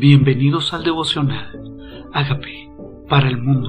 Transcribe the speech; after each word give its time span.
Bienvenidos 0.00 0.72
al 0.72 0.82
devocional. 0.82 2.08
Hágame 2.14 2.70
para 3.06 3.28
el 3.28 3.36
mundo. 3.36 3.68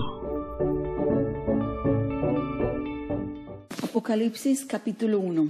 Apocalipsis 3.84 4.64
capítulo 4.64 5.20
1. 5.20 5.50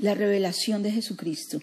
La 0.00 0.14
revelación 0.14 0.84
de 0.84 0.92
Jesucristo. 0.92 1.58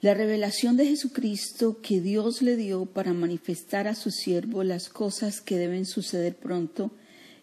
La 0.00 0.14
revelación 0.14 0.78
de 0.78 0.86
Jesucristo 0.86 1.82
que 1.82 2.00
Dios 2.00 2.40
le 2.40 2.56
dio 2.56 2.86
para 2.86 3.12
manifestar 3.12 3.86
a 3.86 3.94
su 3.94 4.10
siervo 4.10 4.64
las 4.64 4.88
cosas 4.88 5.42
que 5.42 5.58
deben 5.58 5.84
suceder 5.84 6.34
pronto 6.34 6.90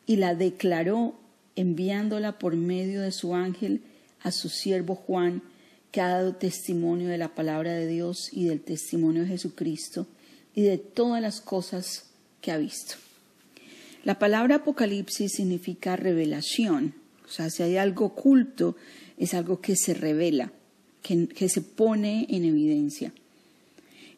y 0.07 0.15
la 0.15 0.33
declaró 0.33 1.13
enviándola 1.55 2.39
por 2.39 2.55
medio 2.55 3.01
de 3.01 3.11
su 3.11 3.35
ángel 3.35 3.83
a 4.23 4.31
su 4.31 4.49
siervo 4.49 4.95
Juan 4.95 5.43
que 5.95 6.01
ha 6.01 6.09
dado 6.09 6.35
testimonio 6.35 7.07
de 7.07 7.17
la 7.17 7.33
palabra 7.35 7.71
de 7.71 7.87
Dios 7.87 8.27
y 8.33 8.43
del 8.43 8.59
testimonio 8.59 9.21
de 9.21 9.29
Jesucristo 9.29 10.07
y 10.53 10.63
de 10.63 10.77
todas 10.77 11.21
las 11.21 11.39
cosas 11.39 12.07
que 12.41 12.51
ha 12.51 12.57
visto. 12.57 12.95
La 14.03 14.19
palabra 14.19 14.55
Apocalipsis 14.55 15.31
significa 15.31 15.95
revelación, 15.95 16.95
o 17.25 17.29
sea, 17.29 17.49
si 17.49 17.63
hay 17.63 17.77
algo 17.77 18.07
oculto, 18.07 18.75
es 19.17 19.33
algo 19.33 19.61
que 19.61 19.77
se 19.77 19.93
revela, 19.93 20.51
que, 21.01 21.29
que 21.29 21.47
se 21.47 21.61
pone 21.61 22.27
en 22.29 22.43
evidencia. 22.43 23.13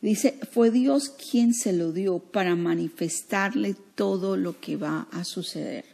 Dice, 0.01 0.33
fue 0.51 0.71
Dios 0.71 1.09
quien 1.09 1.53
se 1.53 1.73
lo 1.73 1.91
dio 1.91 2.17
para 2.17 2.55
manifestarle 2.55 3.75
todo 3.93 4.35
lo 4.35 4.59
que 4.59 4.77
va 4.77 5.07
a 5.11 5.23
suceder. 5.23 5.85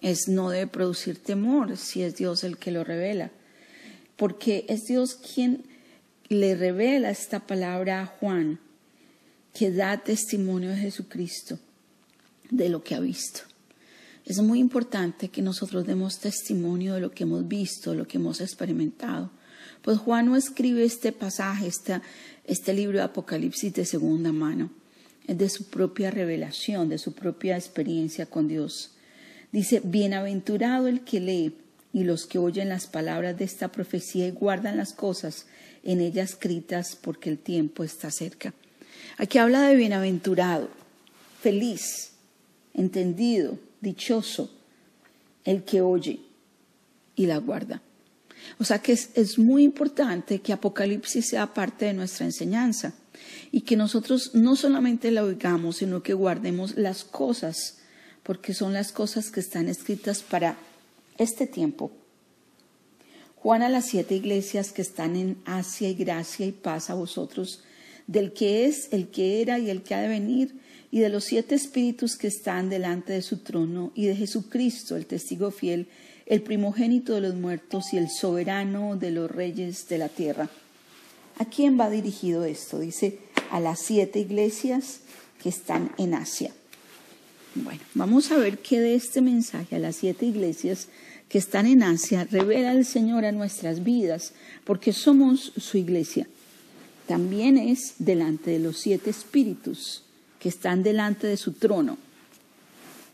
Es 0.00 0.26
no 0.26 0.48
debe 0.48 0.68
producir 0.68 1.18
temor 1.18 1.76
si 1.76 2.02
es 2.02 2.16
Dios 2.16 2.44
el 2.44 2.56
que 2.56 2.70
lo 2.70 2.82
revela 2.82 3.30
porque 4.16 4.64
es 4.68 4.84
Dios 4.84 5.14
quien 5.14 5.64
le 6.28 6.54
revela 6.54 7.10
esta 7.10 7.40
palabra 7.46 8.02
a 8.02 8.06
Juan, 8.06 8.58
que 9.54 9.70
da 9.70 9.98
testimonio 9.98 10.70
de 10.70 10.76
Jesucristo, 10.76 11.58
de 12.50 12.68
lo 12.68 12.82
que 12.82 12.94
ha 12.94 13.00
visto. 13.00 13.40
Es 14.24 14.40
muy 14.42 14.58
importante 14.58 15.28
que 15.28 15.40
nosotros 15.40 15.86
demos 15.86 16.18
testimonio 16.18 16.94
de 16.94 17.00
lo 17.00 17.12
que 17.12 17.22
hemos 17.22 17.46
visto, 17.46 17.92
de 17.92 17.98
lo 17.98 18.08
que 18.08 18.18
hemos 18.18 18.40
experimentado. 18.40 19.30
Pues 19.82 19.98
Juan 19.98 20.26
no 20.26 20.36
escribe 20.36 20.84
este 20.84 21.12
pasaje, 21.12 21.68
este, 21.68 22.00
este 22.44 22.74
libro 22.74 22.98
de 22.98 23.04
Apocalipsis 23.04 23.72
de 23.72 23.84
segunda 23.84 24.32
mano, 24.32 24.70
es 25.28 25.38
de 25.38 25.48
su 25.48 25.64
propia 25.64 26.10
revelación, 26.10 26.88
de 26.88 26.98
su 26.98 27.12
propia 27.12 27.56
experiencia 27.56 28.26
con 28.26 28.48
Dios. 28.48 28.90
Dice, 29.52 29.80
bienaventurado 29.84 30.88
el 30.88 31.02
que 31.02 31.20
lee 31.20 31.54
y 31.96 32.04
los 32.04 32.26
que 32.26 32.36
oyen 32.36 32.68
las 32.68 32.86
palabras 32.86 33.38
de 33.38 33.46
esta 33.46 33.72
profecía 33.72 34.26
y 34.26 34.30
guardan 34.30 34.76
las 34.76 34.92
cosas 34.92 35.46
en 35.82 36.02
ella 36.02 36.24
escritas 36.24 36.94
porque 36.94 37.30
el 37.30 37.38
tiempo 37.38 37.84
está 37.84 38.10
cerca. 38.10 38.52
Aquí 39.16 39.38
habla 39.38 39.62
de 39.62 39.76
bienaventurado, 39.76 40.68
feliz, 41.40 42.10
entendido, 42.74 43.58
dichoso, 43.80 44.50
el 45.46 45.64
que 45.64 45.80
oye 45.80 46.20
y 47.14 47.24
la 47.24 47.38
guarda. 47.38 47.80
O 48.58 48.64
sea 48.64 48.80
que 48.80 48.92
es, 48.92 49.08
es, 49.14 49.38
muy 49.38 49.64
importante 49.64 50.42
que 50.42 50.52
Apocalipsis 50.52 51.30
sea 51.30 51.54
parte 51.54 51.86
de 51.86 51.94
nuestra 51.94 52.26
enseñanza 52.26 52.92
y 53.50 53.62
que 53.62 53.74
nosotros 53.74 54.34
no 54.34 54.54
solamente 54.54 55.10
la 55.10 55.24
oigamos, 55.24 55.78
sino 55.78 56.02
que 56.02 56.12
guardemos 56.12 56.76
las 56.76 57.04
cosas, 57.04 57.78
porque 58.22 58.52
son 58.52 58.74
las 58.74 58.92
cosas 58.92 59.30
que 59.30 59.40
están 59.40 59.70
escritas 59.70 60.20
para 60.20 60.58
este 61.18 61.46
tiempo. 61.46 61.92
Juan 63.36 63.62
a 63.62 63.68
las 63.68 63.86
siete 63.86 64.14
iglesias 64.14 64.72
que 64.72 64.82
están 64.82 65.14
en 65.16 65.38
Asia 65.44 65.88
y 65.88 65.94
gracia 65.94 66.46
y 66.46 66.52
paz 66.52 66.90
a 66.90 66.94
vosotros, 66.94 67.62
del 68.06 68.32
que 68.32 68.66
es, 68.66 68.88
el 68.92 69.08
que 69.08 69.40
era 69.40 69.58
y 69.58 69.70
el 69.70 69.82
que 69.82 69.94
ha 69.94 70.00
de 70.00 70.08
venir, 70.08 70.60
y 70.90 71.00
de 71.00 71.08
los 71.08 71.24
siete 71.24 71.54
espíritus 71.54 72.16
que 72.16 72.28
están 72.28 72.70
delante 72.70 73.12
de 73.12 73.22
su 73.22 73.38
trono, 73.38 73.92
y 73.94 74.06
de 74.06 74.16
Jesucristo, 74.16 74.96
el 74.96 75.06
testigo 75.06 75.50
fiel, 75.50 75.88
el 76.26 76.42
primogénito 76.42 77.14
de 77.14 77.20
los 77.20 77.34
muertos 77.34 77.92
y 77.92 77.98
el 77.98 78.10
soberano 78.10 78.96
de 78.96 79.12
los 79.12 79.30
reyes 79.30 79.88
de 79.88 79.98
la 79.98 80.08
tierra. 80.08 80.50
¿A 81.38 81.44
quién 81.44 81.78
va 81.78 81.90
dirigido 81.90 82.44
esto? 82.44 82.80
Dice, 82.80 83.18
a 83.50 83.60
las 83.60 83.80
siete 83.80 84.18
iglesias 84.18 85.00
que 85.42 85.50
están 85.50 85.92
en 85.98 86.14
Asia. 86.14 86.52
Bueno, 87.64 87.80
vamos 87.94 88.30
a 88.32 88.36
ver 88.36 88.58
qué 88.58 88.80
de 88.80 88.94
este 88.94 89.22
mensaje 89.22 89.76
a 89.76 89.78
las 89.78 89.96
siete 89.96 90.26
iglesias 90.26 90.88
que 91.30 91.38
están 91.38 91.64
en 91.66 91.82
Asia 91.82 92.28
revela 92.30 92.72
el 92.72 92.84
Señor 92.84 93.24
a 93.24 93.32
nuestras 93.32 93.82
vidas, 93.82 94.34
porque 94.64 94.92
somos 94.92 95.52
su 95.56 95.78
iglesia. 95.78 96.28
También 97.06 97.56
es 97.56 97.94
delante 97.98 98.50
de 98.50 98.58
los 98.58 98.76
siete 98.76 99.08
espíritus 99.08 100.02
que 100.38 100.50
están 100.50 100.82
delante 100.82 101.26
de 101.26 101.38
su 101.38 101.52
trono. 101.52 101.96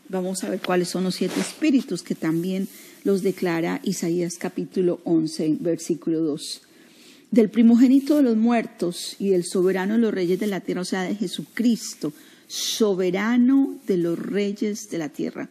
Vamos 0.09 0.43
a 0.43 0.49
ver 0.49 0.59
cuáles 0.59 0.89
son 0.89 1.05
los 1.05 1.15
siete 1.15 1.39
espíritus 1.39 2.03
que 2.03 2.13
también 2.13 2.67
los 3.05 3.23
declara 3.23 3.79
Isaías 3.83 4.35
capítulo 4.37 4.99
11, 5.05 5.57
versículo 5.61 6.19
2. 6.19 6.61
Del 7.31 7.49
primogénito 7.49 8.17
de 8.17 8.23
los 8.23 8.35
muertos 8.35 9.15
y 9.19 9.29
del 9.29 9.45
soberano 9.45 9.93
de 9.93 10.01
los 10.01 10.13
reyes 10.13 10.37
de 10.37 10.47
la 10.47 10.59
tierra, 10.59 10.81
o 10.81 10.85
sea, 10.85 11.03
de 11.03 11.15
Jesucristo, 11.15 12.11
soberano 12.47 13.79
de 13.87 13.97
los 13.97 14.17
reyes 14.17 14.89
de 14.89 14.97
la 14.97 15.09
tierra. 15.09 15.49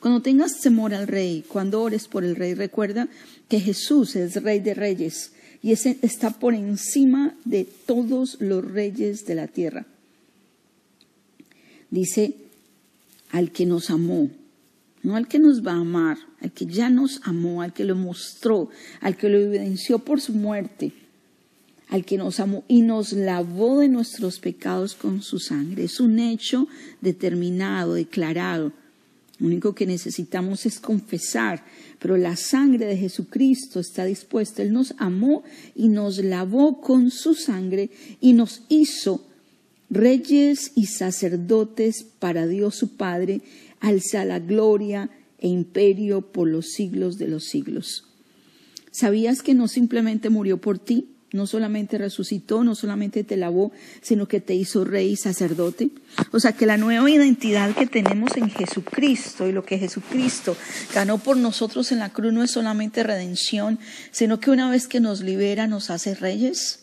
Cuando 0.00 0.20
tengas 0.20 0.60
temor 0.60 0.94
al 0.94 1.06
rey, 1.06 1.44
cuando 1.46 1.80
ores 1.80 2.08
por 2.08 2.24
el 2.24 2.34
rey, 2.34 2.54
recuerda 2.54 3.08
que 3.48 3.60
Jesús 3.60 4.16
es 4.16 4.42
rey 4.42 4.60
de 4.60 4.74
reyes 4.74 5.32
y 5.62 5.70
ese 5.70 5.98
está 6.02 6.30
por 6.30 6.54
encima 6.54 7.36
de 7.44 7.64
todos 7.64 8.36
los 8.40 8.64
reyes 8.64 9.24
de 9.26 9.34
la 9.36 9.46
tierra. 9.46 9.86
Dice, 11.90 12.34
al 13.30 13.52
que 13.52 13.64
nos 13.64 13.90
amó, 13.90 14.28
no 15.02 15.16
al 15.16 15.28
que 15.28 15.38
nos 15.38 15.64
va 15.64 15.72
a 15.72 15.80
amar, 15.80 16.18
al 16.40 16.52
que 16.52 16.66
ya 16.66 16.90
nos 16.90 17.20
amó, 17.24 17.62
al 17.62 17.72
que 17.72 17.84
lo 17.84 17.94
mostró, 17.94 18.70
al 19.00 19.16
que 19.16 19.28
lo 19.28 19.38
evidenció 19.38 19.98
por 20.00 20.20
su 20.20 20.32
muerte, 20.32 20.92
al 21.92 22.06
que 22.06 22.16
nos 22.16 22.40
amó 22.40 22.64
y 22.68 22.80
nos 22.80 23.12
lavó 23.12 23.80
de 23.80 23.88
nuestros 23.88 24.38
pecados 24.40 24.94
con 24.94 25.20
su 25.20 25.38
sangre. 25.38 25.84
Es 25.84 26.00
un 26.00 26.18
hecho 26.20 26.66
determinado, 27.02 27.92
declarado. 27.92 28.72
Lo 29.38 29.46
único 29.48 29.74
que 29.74 29.84
necesitamos 29.84 30.64
es 30.64 30.80
confesar, 30.80 31.66
pero 31.98 32.16
la 32.16 32.36
sangre 32.36 32.86
de 32.86 32.96
Jesucristo 32.96 33.78
está 33.78 34.06
dispuesta. 34.06 34.62
Él 34.62 34.72
nos 34.72 34.94
amó 34.96 35.44
y 35.76 35.88
nos 35.88 36.16
lavó 36.16 36.80
con 36.80 37.10
su 37.10 37.34
sangre 37.34 37.90
y 38.22 38.32
nos 38.32 38.62
hizo 38.70 39.26
reyes 39.90 40.72
y 40.74 40.86
sacerdotes 40.86 42.06
para 42.18 42.46
Dios 42.46 42.74
su 42.74 42.96
Padre, 42.96 43.42
alza 43.80 44.24
la 44.24 44.38
gloria 44.38 45.10
e 45.38 45.48
imperio 45.48 46.22
por 46.32 46.48
los 46.48 46.70
siglos 46.70 47.18
de 47.18 47.28
los 47.28 47.44
siglos. 47.44 48.06
¿Sabías 48.90 49.42
que 49.42 49.52
no 49.52 49.68
simplemente 49.68 50.30
murió 50.30 50.58
por 50.58 50.78
ti? 50.78 51.11
No 51.32 51.46
solamente 51.46 51.96
resucitó, 51.96 52.62
no 52.62 52.74
solamente 52.74 53.24
te 53.24 53.36
lavó, 53.36 53.72
sino 54.02 54.28
que 54.28 54.40
te 54.40 54.54
hizo 54.54 54.84
rey 54.84 55.12
y 55.12 55.16
sacerdote. 55.16 55.90
O 56.30 56.40
sea 56.40 56.52
que 56.52 56.66
la 56.66 56.76
nueva 56.76 57.10
identidad 57.10 57.74
que 57.74 57.86
tenemos 57.86 58.36
en 58.36 58.50
Jesucristo 58.50 59.48
y 59.48 59.52
lo 59.52 59.64
que 59.64 59.78
Jesucristo 59.78 60.56
ganó 60.94 61.18
por 61.18 61.38
nosotros 61.38 61.90
en 61.90 62.00
la 62.00 62.10
cruz 62.10 62.32
no 62.32 62.44
es 62.44 62.50
solamente 62.50 63.02
redención, 63.02 63.78
sino 64.10 64.40
que 64.40 64.50
una 64.50 64.70
vez 64.70 64.88
que 64.88 65.00
nos 65.00 65.22
libera 65.22 65.66
nos 65.66 65.88
hace 65.88 66.14
reyes 66.14 66.80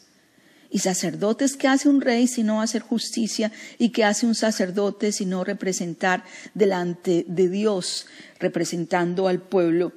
y 0.72 0.80
sacerdotes. 0.80 1.56
¿Qué 1.56 1.68
hace 1.68 1.90
un 1.90 2.02
rey 2.02 2.28
si 2.28 2.44
no 2.44 2.62
hacer 2.62 2.81
justicia? 2.81 3.52
¿Y 3.78 3.90
qué 3.90 4.04
hace 4.04 4.26
un 4.26 4.36
sacerdote 4.36 5.12
si 5.12 5.26
no 5.26 5.44
representar 5.44 6.24
delante 6.54 7.26
de 7.28 7.50
Dios, 7.50 8.08
representando 8.40 9.28
al 9.28 9.42
pueblo? 9.42 9.94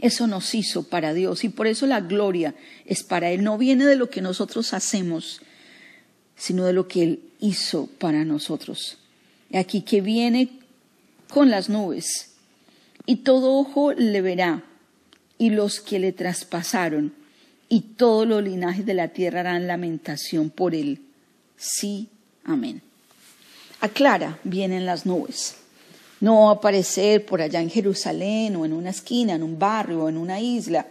Eso 0.00 0.26
nos 0.26 0.54
hizo 0.54 0.84
para 0.84 1.12
Dios 1.12 1.44
y 1.44 1.48
por 1.50 1.66
eso 1.66 1.86
la 1.86 2.00
gloria 2.00 2.54
es 2.86 3.02
para 3.02 3.30
Él. 3.30 3.44
No 3.44 3.58
viene 3.58 3.84
de 3.84 3.96
lo 3.96 4.08
que 4.08 4.22
nosotros 4.22 4.72
hacemos, 4.72 5.42
sino 6.36 6.64
de 6.64 6.72
lo 6.72 6.88
que 6.88 7.02
Él 7.02 7.20
hizo 7.40 7.86
para 7.98 8.24
nosotros. 8.24 8.98
Aquí 9.52 9.82
que 9.82 10.00
viene 10.00 10.48
con 11.28 11.50
las 11.50 11.68
nubes 11.68 12.32
y 13.04 13.16
todo 13.16 13.58
ojo 13.58 13.92
le 13.92 14.22
verá 14.22 14.64
y 15.38 15.50
los 15.50 15.80
que 15.80 15.98
le 15.98 16.12
traspasaron 16.12 17.12
y 17.68 17.80
todos 17.80 18.26
los 18.26 18.42
linajes 18.42 18.86
de 18.86 18.94
la 18.94 19.08
tierra 19.08 19.40
harán 19.40 19.66
lamentación 19.66 20.50
por 20.50 20.74
Él. 20.74 21.00
Sí, 21.56 22.08
amén. 22.44 22.82
Aclara, 23.80 24.38
vienen 24.44 24.86
las 24.86 25.06
nubes. 25.06 25.56
No 26.20 26.44
va 26.44 26.50
a 26.50 26.54
aparecer 26.54 27.24
por 27.24 27.40
allá 27.40 27.60
en 27.60 27.70
Jerusalén 27.70 28.56
o 28.56 28.64
en 28.64 28.72
una 28.72 28.90
esquina, 28.90 29.34
en 29.34 29.42
un 29.42 29.58
barrio 29.58 30.04
o 30.04 30.08
en 30.08 30.16
una 30.16 30.40
isla, 30.40 30.86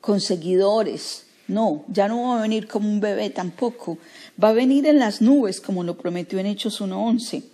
con 0.00 0.20
seguidores. 0.20 1.26
No, 1.46 1.84
ya 1.88 2.08
no 2.08 2.28
va 2.28 2.38
a 2.38 2.42
venir 2.42 2.66
como 2.66 2.88
un 2.88 3.00
bebé 3.00 3.30
tampoco. 3.30 3.98
Va 4.42 4.48
a 4.48 4.52
venir 4.52 4.86
en 4.86 4.98
las 4.98 5.20
nubes, 5.20 5.60
como 5.60 5.84
lo 5.84 5.96
prometió 5.96 6.38
en 6.38 6.46
Hechos 6.46 6.80
1.11, 6.80 7.44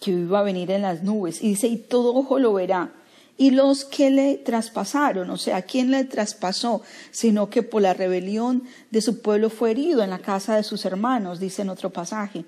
que 0.00 0.10
iba 0.10 0.40
a 0.40 0.42
venir 0.42 0.70
en 0.70 0.82
las 0.82 1.02
nubes. 1.02 1.42
Y 1.42 1.48
dice, 1.48 1.66
y 1.68 1.76
todo 1.76 2.14
ojo 2.14 2.38
lo 2.38 2.52
verá, 2.52 2.92
y 3.38 3.50
los 3.50 3.84
que 3.84 4.10
le 4.10 4.36
traspasaron, 4.36 5.30
o 5.30 5.36
sea, 5.36 5.62
¿quién 5.62 5.90
le 5.90 6.04
traspasó? 6.04 6.82
Sino 7.10 7.48
que 7.48 7.62
por 7.62 7.82
la 7.82 7.94
rebelión 7.94 8.64
de 8.90 9.00
su 9.00 9.20
pueblo 9.20 9.50
fue 9.50 9.70
herido 9.70 10.02
en 10.02 10.10
la 10.10 10.18
casa 10.18 10.54
de 10.54 10.62
sus 10.62 10.84
hermanos, 10.84 11.40
dice 11.40 11.62
en 11.62 11.70
otro 11.70 11.90
pasaje. 11.90 12.44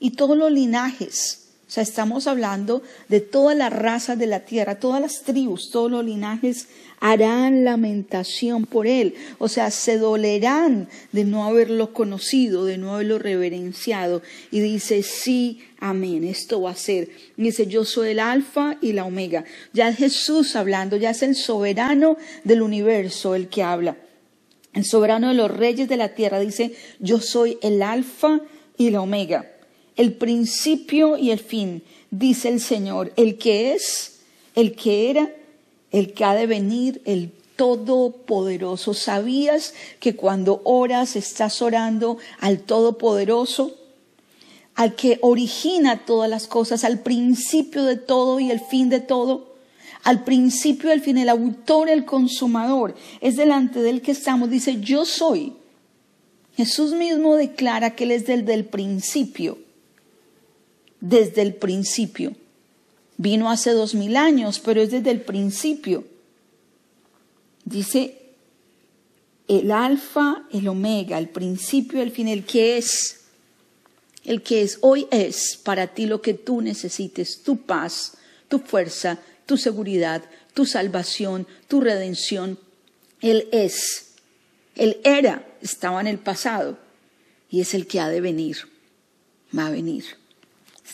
Y 0.00 0.10
todos 0.10 0.36
los 0.36 0.50
linajes, 0.50 1.43
sea, 1.74 1.82
estamos 1.82 2.28
hablando 2.28 2.82
de 3.08 3.20
todas 3.20 3.56
las 3.56 3.72
razas 3.72 4.16
de 4.16 4.28
la 4.28 4.44
tierra, 4.44 4.78
todas 4.78 5.00
las 5.00 5.22
tribus, 5.22 5.70
todos 5.72 5.90
los 5.90 6.04
linajes 6.04 6.68
harán 7.00 7.64
lamentación 7.64 8.64
por 8.64 8.86
él. 8.86 9.16
O 9.38 9.48
sea, 9.48 9.72
se 9.72 9.98
dolerán 9.98 10.88
de 11.10 11.24
no 11.24 11.44
haberlo 11.44 11.92
conocido, 11.92 12.64
de 12.64 12.78
no 12.78 12.94
haberlo 12.94 13.18
reverenciado. 13.18 14.22
Y 14.52 14.60
dice, 14.60 15.02
sí, 15.02 15.62
amén, 15.80 16.22
esto 16.22 16.62
va 16.62 16.70
a 16.70 16.76
ser. 16.76 17.08
dice, 17.36 17.66
yo 17.66 17.84
soy 17.84 18.10
el 18.10 18.20
alfa 18.20 18.76
y 18.80 18.92
la 18.92 19.04
omega. 19.04 19.44
Ya 19.72 19.88
es 19.88 19.96
Jesús 19.96 20.54
hablando, 20.54 20.96
ya 20.96 21.10
es 21.10 21.24
el 21.24 21.34
soberano 21.34 22.16
del 22.44 22.62
universo 22.62 23.34
el 23.34 23.48
que 23.48 23.64
habla. 23.64 23.96
El 24.74 24.84
soberano 24.84 25.26
de 25.30 25.34
los 25.34 25.50
reyes 25.50 25.88
de 25.88 25.96
la 25.96 26.10
tierra 26.10 26.38
dice, 26.38 26.76
yo 27.00 27.18
soy 27.18 27.58
el 27.62 27.82
alfa 27.82 28.42
y 28.76 28.90
la 28.90 29.00
omega 29.00 29.53
el 29.96 30.14
principio 30.14 31.16
y 31.16 31.30
el 31.30 31.38
fin, 31.38 31.82
dice 32.10 32.48
el 32.48 32.60
Señor, 32.60 33.12
el 33.16 33.38
que 33.38 33.74
es, 33.74 34.20
el 34.54 34.74
que 34.74 35.10
era, 35.10 35.30
el 35.90 36.12
que 36.12 36.24
ha 36.24 36.34
de 36.34 36.46
venir, 36.46 37.00
el 37.04 37.30
Todopoderoso. 37.56 38.94
¿Sabías 38.94 39.74
que 40.00 40.16
cuando 40.16 40.60
oras 40.64 41.14
estás 41.14 41.62
orando 41.62 42.18
al 42.40 42.60
Todopoderoso? 42.60 43.76
Al 44.74 44.96
que 44.96 45.18
origina 45.22 46.04
todas 46.04 46.28
las 46.28 46.48
cosas, 46.48 46.82
al 46.82 46.98
principio 46.98 47.84
de 47.84 47.96
todo 47.96 48.40
y 48.40 48.50
el 48.50 48.60
fin 48.60 48.88
de 48.88 49.00
todo 49.00 49.54
al 50.02 50.22
principio 50.22 50.90
y 50.90 50.92
al 50.92 51.00
fin, 51.00 51.16
el 51.16 51.30
autor, 51.30 51.88
el 51.88 52.04
consumador, 52.04 52.94
es 53.22 53.36
delante 53.36 53.80
del 53.80 54.02
que 54.02 54.10
estamos, 54.10 54.50
dice, 54.50 54.78
yo 54.80 55.06
soy. 55.06 55.54
Jesús 56.58 56.92
mismo 56.92 57.36
declara 57.36 57.96
que 57.96 58.04
Él 58.04 58.10
es 58.10 58.26
del 58.26 58.44
del 58.44 58.66
principio 58.66 59.63
desde 61.04 61.42
el 61.42 61.54
principio. 61.54 62.34
Vino 63.18 63.50
hace 63.50 63.72
dos 63.72 63.94
mil 63.94 64.16
años, 64.16 64.58
pero 64.58 64.80
es 64.80 64.90
desde 64.90 65.10
el 65.10 65.20
principio. 65.20 66.04
Dice 67.64 68.22
el 69.46 69.70
alfa, 69.70 70.46
el 70.50 70.66
omega, 70.66 71.18
el 71.18 71.28
principio, 71.28 72.00
el 72.00 72.10
fin, 72.10 72.28
el 72.28 72.44
que 72.44 72.78
es. 72.78 73.20
El 74.24 74.42
que 74.42 74.62
es, 74.62 74.78
hoy 74.80 75.06
es 75.10 75.60
para 75.62 75.88
ti 75.88 76.06
lo 76.06 76.22
que 76.22 76.32
tú 76.32 76.62
necesites, 76.62 77.42
tu 77.42 77.58
paz, 77.58 78.16
tu 78.48 78.58
fuerza, 78.58 79.18
tu 79.44 79.58
seguridad, 79.58 80.24
tu 80.54 80.64
salvación, 80.64 81.46
tu 81.68 81.82
redención. 81.82 82.58
Él 83.20 83.46
es. 83.52 84.14
Él 84.74 84.98
era, 85.04 85.46
estaba 85.60 86.00
en 86.00 86.06
el 86.06 86.18
pasado 86.18 86.78
y 87.50 87.60
es 87.60 87.74
el 87.74 87.86
que 87.86 88.00
ha 88.00 88.08
de 88.08 88.22
venir. 88.22 88.56
Va 89.56 89.66
a 89.66 89.70
venir. 89.70 90.23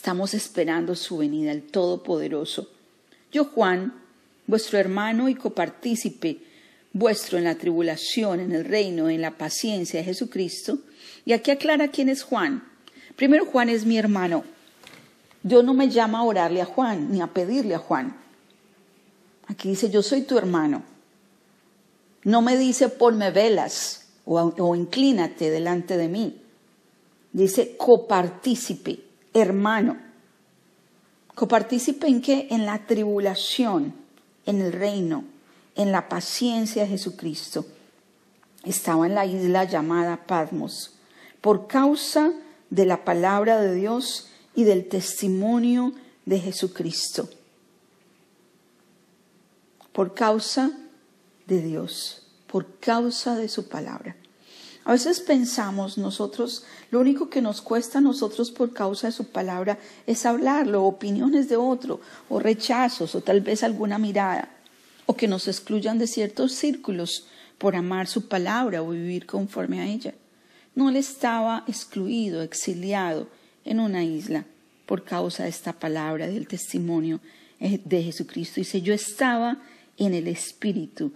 Estamos 0.01 0.33
esperando 0.33 0.97
su 0.97 1.19
venida, 1.19 1.53
el 1.53 1.65
Todopoderoso. 1.65 2.71
Yo, 3.31 3.45
Juan, 3.45 4.01
vuestro 4.47 4.79
hermano 4.79 5.29
y 5.29 5.35
copartícipe 5.35 6.39
vuestro 6.95 7.37
en 7.37 7.45
la 7.45 7.57
tribulación, 7.57 8.41
en 8.41 8.53
el 8.53 8.65
reino, 8.65 9.11
en 9.11 9.21
la 9.21 9.37
paciencia 9.37 10.01
de 10.01 10.07
Jesucristo. 10.07 10.79
Y 11.27 11.35
aquí 11.35 11.51
aclara 11.51 11.89
quién 11.89 12.09
es 12.09 12.23
Juan. 12.23 12.67
Primero, 13.15 13.45
Juan 13.45 13.69
es 13.69 13.85
mi 13.85 13.99
hermano. 13.99 14.43
Dios 15.43 15.63
no 15.63 15.75
me 15.75 15.91
llama 15.91 16.21
a 16.21 16.25
orarle 16.25 16.63
a 16.63 16.65
Juan, 16.65 17.13
ni 17.13 17.21
a 17.21 17.27
pedirle 17.27 17.75
a 17.75 17.79
Juan. 17.79 18.17
Aquí 19.49 19.69
dice, 19.69 19.91
yo 19.91 20.03
soy 20.03 20.23
tu 20.23 20.39
hermano. 20.39 20.83
No 22.25 22.41
me 22.41 22.57
dice, 22.57 22.89
ponme 22.89 23.33
velas 23.33 24.07
o, 24.25 24.41
o 24.41 24.75
inclínate 24.75 25.51
delante 25.51 25.99
de 25.99 26.09
mí. 26.09 26.41
Dice, 27.35 27.77
copartícipe 27.77 29.10
hermano. 29.35 29.97
Copartícipe 31.35 32.07
en 32.07 32.21
qué? 32.21 32.49
En 32.51 32.67
la 32.67 32.87
tribulación, 32.87 33.95
en 34.47 34.61
el 34.61 34.73
reino, 34.73 35.25
en 35.75 35.93
la 35.93 36.09
paciencia 36.09 36.83
de 36.83 36.89
Jesucristo. 36.89 37.67
Estaba 38.65 39.07
en 39.07 39.15
la 39.15 39.27
isla 39.27 39.65
llamada 39.65 40.27
Patmos 40.27 40.97
por 41.41 41.67
causa 41.67 42.33
de 42.69 42.85
la 42.85 43.05
palabra 43.05 43.61
de 43.61 43.75
Dios 43.75 44.29
y 44.55 44.65
del 44.65 44.89
testimonio 44.89 45.93
de 46.27 46.39
Jesucristo. 46.39 47.29
Por 49.93 50.15
causa 50.15 50.71
de 51.47 51.63
Dios, 51.63 52.27
por 52.47 52.79
causa 52.79 53.37
de 53.37 53.49
su 53.49 53.69
palabra. 53.69 54.17
A 54.85 54.93
veces 54.93 55.21
pensamos 55.21 55.99
nosotros, 55.99 56.65
lo 56.91 57.01
único 57.01 57.29
que 57.29 57.43
nos 57.43 57.61
cuesta 57.61 57.99
a 57.99 58.01
nosotros 58.01 58.51
por 58.51 58.73
causa 58.73 59.09
de 59.09 59.13
su 59.13 59.27
palabra 59.27 59.79
es 60.07 60.25
hablarlo, 60.25 60.85
opiniones 60.85 61.49
de 61.49 61.57
otro, 61.57 62.01
o 62.29 62.41
rechazos, 62.41 63.15
o 63.15 63.21
tal 63.21 63.41
vez 63.41 63.63
alguna 63.63 63.99
mirada, 63.99 64.49
o 65.07 65.15
que 65.15 65.29
nos 65.29 65.49
excluyan 65.49 65.99
de 65.99 66.07
ciertos 66.07 66.53
círculos 66.53 67.27
por 67.59 67.77
amar 67.77 68.07
su 68.07 68.27
palabra 68.27 68.83
o 68.83 68.91
vivir 68.91 69.27
conforme 69.27 69.81
a 69.81 69.87
ella. 69.87 70.15
No 70.75 70.89
él 70.89 70.97
estaba 70.97 71.65
excluido, 71.67 72.43
exiliado 72.43 73.29
en 73.65 73.81
una 73.81 74.03
isla 74.03 74.47
por 74.87 75.05
causa 75.05 75.43
de 75.45 75.51
esta 75.51 75.75
palabra, 75.75 76.27
del 76.27 76.49
testimonio 76.49 77.21
eh, 77.61 77.81
de 77.85 78.03
Jesucristo. 78.03 78.61
Dice, 78.61 78.81
yo 78.81 78.95
estaba 78.95 79.59
en 79.99 80.15
el 80.15 80.27
Espíritu 80.27 81.13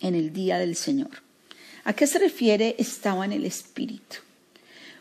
en 0.00 0.14
el 0.14 0.32
día 0.32 0.58
del 0.58 0.76
Señor. 0.76 1.10
¿A 1.84 1.92
qué 1.94 2.06
se 2.06 2.18
refiere 2.18 2.76
estaba 2.78 3.24
en 3.24 3.32
el 3.32 3.44
Espíritu? 3.44 4.18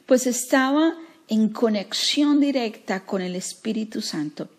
Pues 0.05 0.25
estaba 0.27 0.95
en 1.27 1.49
conexión 1.49 2.39
directa 2.39 3.05
con 3.05 3.21
el 3.21 3.35
Espíritu 3.35 4.01
Santo. 4.01 4.49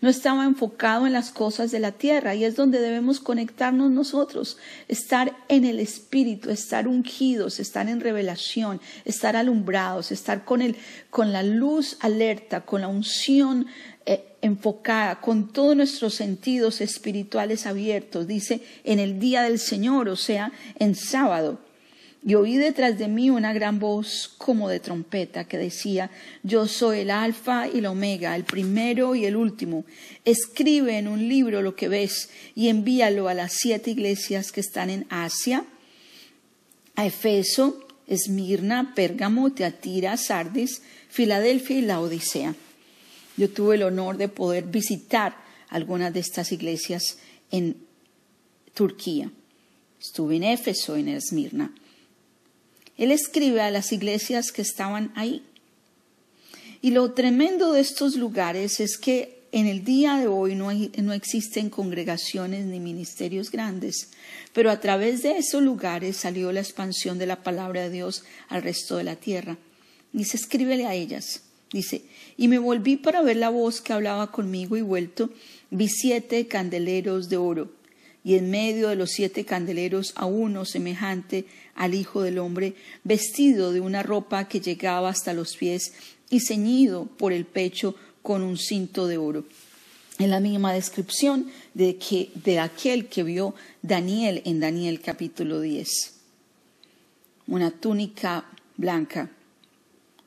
No 0.00 0.08
estaba 0.08 0.44
enfocado 0.44 1.06
en 1.06 1.12
las 1.12 1.30
cosas 1.30 1.70
de 1.70 1.78
la 1.78 1.92
tierra 1.92 2.34
y 2.34 2.44
es 2.44 2.56
donde 2.56 2.80
debemos 2.80 3.20
conectarnos 3.20 3.90
nosotros, 3.90 4.58
estar 4.88 5.36
en 5.48 5.64
el 5.64 5.78
Espíritu, 5.78 6.50
estar 6.50 6.88
ungidos, 6.88 7.60
estar 7.60 7.88
en 7.88 8.00
revelación, 8.00 8.80
estar 9.04 9.36
alumbrados, 9.36 10.10
estar 10.10 10.44
con, 10.44 10.62
el, 10.62 10.76
con 11.10 11.32
la 11.32 11.42
luz 11.42 11.96
alerta, 12.00 12.62
con 12.62 12.80
la 12.80 12.88
unción 12.88 13.66
eh, 14.04 14.27
enfocada, 14.40 15.20
con 15.20 15.52
todos 15.52 15.76
nuestros 15.76 16.14
sentidos 16.14 16.80
espirituales 16.80 17.66
abiertos, 17.66 18.26
dice, 18.26 18.60
en 18.84 18.98
el 18.98 19.18
día 19.18 19.42
del 19.42 19.58
Señor, 19.58 20.08
o 20.08 20.16
sea, 20.16 20.52
en 20.78 20.94
sábado. 20.94 21.58
Y 22.24 22.34
oí 22.34 22.56
detrás 22.56 22.98
de 22.98 23.08
mí 23.08 23.30
una 23.30 23.52
gran 23.52 23.78
voz 23.78 24.34
como 24.38 24.68
de 24.68 24.80
trompeta 24.80 25.44
que 25.44 25.56
decía, 25.56 26.10
yo 26.42 26.66
soy 26.66 27.00
el 27.00 27.10
alfa 27.10 27.68
y 27.68 27.80
la 27.80 27.90
omega, 27.90 28.34
el 28.34 28.44
primero 28.44 29.14
y 29.14 29.24
el 29.24 29.36
último. 29.36 29.84
Escribe 30.24 30.98
en 30.98 31.06
un 31.08 31.28
libro 31.28 31.62
lo 31.62 31.76
que 31.76 31.88
ves 31.88 32.30
y 32.54 32.68
envíalo 32.68 33.28
a 33.28 33.34
las 33.34 33.52
siete 33.54 33.92
iglesias 33.92 34.50
que 34.50 34.60
están 34.60 34.90
en 34.90 35.06
Asia, 35.10 35.64
a 36.96 37.06
Efeso, 37.06 37.86
Esmirna, 38.08 38.94
Pérgamo, 38.96 39.52
Teatira, 39.52 40.16
Sardis, 40.16 40.82
Filadelfia 41.08 41.78
y 41.78 41.82
la 41.82 42.00
Odisea. 42.00 42.54
Yo 43.38 43.48
tuve 43.48 43.76
el 43.76 43.84
honor 43.84 44.16
de 44.16 44.28
poder 44.28 44.64
visitar 44.64 45.36
algunas 45.68 46.12
de 46.12 46.20
estas 46.20 46.50
iglesias 46.50 47.18
en 47.52 47.76
Turquía. 48.74 49.30
Estuve 50.00 50.36
en 50.36 50.44
Éfeso, 50.44 50.96
en 50.96 51.08
Esmirna. 51.08 51.72
Él 52.96 53.12
escribe 53.12 53.60
a 53.60 53.70
las 53.70 53.92
iglesias 53.92 54.50
que 54.50 54.62
estaban 54.62 55.12
ahí. 55.14 55.44
Y 56.82 56.90
lo 56.90 57.12
tremendo 57.12 57.72
de 57.72 57.80
estos 57.80 58.16
lugares 58.16 58.80
es 58.80 58.98
que 58.98 59.38
en 59.52 59.66
el 59.66 59.84
día 59.84 60.16
de 60.16 60.26
hoy 60.26 60.56
no, 60.56 60.72
no, 60.72 61.12
existen 61.12 61.70
congregaciones 61.70 62.66
ni 62.66 62.80
ministerios 62.80 63.50
grandes, 63.50 64.10
pero 64.52 64.70
a 64.70 64.80
través 64.80 65.22
de 65.22 65.38
esos 65.38 65.62
lugares 65.62 66.16
salió 66.16 66.52
la 66.52 66.60
expansión 66.60 67.18
de 67.18 67.26
la 67.26 67.42
palabra 67.42 67.82
de 67.82 67.90
Dios 67.90 68.24
al 68.48 68.62
resto 68.62 68.96
de 68.96 69.04
la 69.04 69.16
tierra. 69.16 69.56
Dice, 70.12 70.36
escríbele 70.36 70.86
a 70.86 70.94
ellas. 70.94 71.42
Dice, 71.72 72.02
y 72.36 72.48
me 72.48 72.58
volví 72.58 72.96
para 72.96 73.22
ver 73.22 73.36
la 73.36 73.50
voz 73.50 73.80
que 73.80 73.92
hablaba 73.92 74.32
conmigo 74.32 74.76
y 74.76 74.80
vuelto, 74.80 75.30
vi 75.70 75.88
siete 75.88 76.46
candeleros 76.46 77.28
de 77.28 77.36
oro, 77.36 77.70
y 78.24 78.36
en 78.36 78.50
medio 78.50 78.88
de 78.88 78.96
los 78.96 79.10
siete 79.10 79.44
candeleros 79.44 80.12
a 80.16 80.26
uno 80.26 80.64
semejante 80.64 81.44
al 81.74 81.94
Hijo 81.94 82.22
del 82.22 82.38
Hombre, 82.38 82.74
vestido 83.04 83.72
de 83.72 83.80
una 83.80 84.02
ropa 84.02 84.48
que 84.48 84.60
llegaba 84.60 85.10
hasta 85.10 85.34
los 85.34 85.56
pies 85.56 85.92
y 86.30 86.40
ceñido 86.40 87.06
por 87.06 87.32
el 87.32 87.44
pecho 87.44 87.94
con 88.22 88.42
un 88.42 88.58
cinto 88.58 89.06
de 89.06 89.18
oro. 89.18 89.44
En 90.18 90.30
la 90.30 90.40
misma 90.40 90.72
descripción 90.72 91.46
de, 91.74 91.96
que, 91.96 92.30
de 92.34 92.58
aquel 92.58 93.06
que 93.06 93.22
vio 93.22 93.54
Daniel 93.82 94.42
en 94.44 94.58
Daniel 94.58 95.00
capítulo 95.00 95.60
10. 95.60 95.88
Una 97.46 97.70
túnica 97.70 98.44
blanca, 98.76 99.30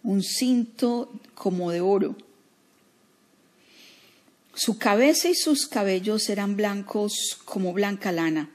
un 0.04 0.24
cinto 0.24 1.12
como 1.36 1.72
de 1.72 1.82
oro. 1.82 2.16
Su 4.54 4.78
cabeza 4.78 5.30
y 5.30 5.36
sus 5.36 5.68
cabellos 5.68 6.30
eran 6.30 6.58
blancos 6.58 7.38
como 7.46 7.74
blanca 7.74 8.12
lana, 8.12 8.50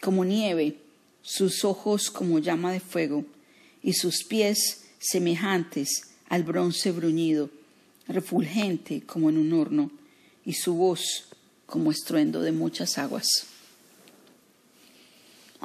como 0.00 0.24
nieve, 0.24 0.78
sus 1.22 1.64
ojos 1.64 2.10
como 2.10 2.38
llama 2.38 2.72
de 2.72 2.80
fuego, 2.80 3.24
y 3.82 3.94
sus 3.94 4.24
pies 4.24 4.84
semejantes 4.98 6.10
al 6.28 6.42
bronce 6.42 6.90
bruñido, 6.90 7.50
refulgente 8.08 9.02
como 9.02 9.30
en 9.30 9.38
un 9.38 9.52
horno, 9.52 9.90
y 10.44 10.54
su 10.54 10.74
voz 10.74 11.28
como 11.66 11.90
estruendo 11.90 12.42
de 12.42 12.52
muchas 12.52 12.98
aguas. 12.98 13.53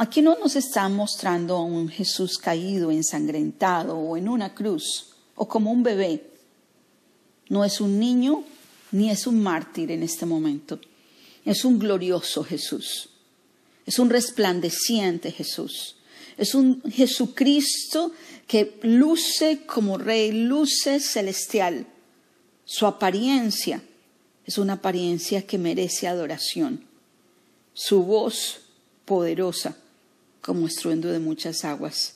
Aquí 0.02 0.22
no 0.22 0.38
nos 0.40 0.56
está 0.56 0.88
mostrando 0.88 1.58
a 1.58 1.62
un 1.62 1.90
Jesús 1.90 2.38
caído, 2.38 2.90
ensangrentado 2.90 3.98
o 3.98 4.16
en 4.16 4.30
una 4.30 4.56
cruz, 4.56 5.08
o 5.36 5.46
como 5.46 5.74
un 5.74 5.84
bebé. 5.84 6.26
No 7.50 7.66
es 7.66 7.82
un 7.82 8.00
niño 8.00 8.46
ni 8.94 9.10
es 9.10 9.28
un 9.28 9.44
mártir 9.44 9.92
en 9.92 10.02
este 10.02 10.26
momento. 10.26 10.80
Es 11.44 11.66
un 11.66 11.78
glorioso 11.78 12.46
Jesús. 12.46 13.10
Es 13.86 14.00
un 14.00 14.10
resplandeciente 14.10 15.34
Jesús. 15.34 15.98
Es 16.38 16.56
un 16.56 16.82
Jesucristo 16.90 18.14
que 18.48 18.80
luce 18.84 19.66
como 19.66 19.98
rey, 19.98 20.32
luce 20.32 21.02
celestial. 21.02 21.86
Su 22.64 22.86
apariencia 22.86 23.84
es 24.46 24.58
una 24.58 24.76
apariencia 24.76 25.46
que 25.46 25.58
merece 25.58 26.08
adoración. 26.08 26.86
Su 27.74 28.04
voz 28.04 28.62
poderosa 29.04 29.76
como 30.42 30.68
estruendo 30.68 31.10
de 31.10 31.20
muchas 31.20 31.66
aguas. 31.66 32.16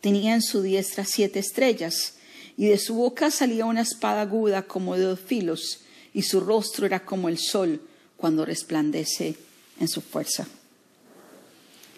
Tenía 0.00 0.34
en 0.34 0.42
su 0.42 0.62
diestra 0.62 1.04
siete 1.04 1.38
estrellas, 1.38 2.14
y 2.56 2.66
de 2.66 2.78
su 2.78 2.94
boca 2.94 3.30
salía 3.30 3.66
una 3.66 3.82
espada 3.82 4.22
aguda 4.22 4.62
como 4.62 4.96
de 4.96 5.02
dos 5.02 5.20
filos, 5.20 5.80
y 6.14 6.22
su 6.22 6.40
rostro 6.40 6.86
era 6.86 7.04
como 7.04 7.28
el 7.28 7.38
sol 7.38 7.80
cuando 8.16 8.44
resplandece 8.44 9.36
en 9.78 9.88
su 9.88 10.00
fuerza. 10.00 10.46